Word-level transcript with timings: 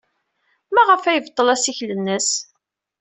Maɣef 0.73 1.03
ay 1.05 1.15
yebṭel 1.17 1.47
assikel-nnes? 1.53 2.29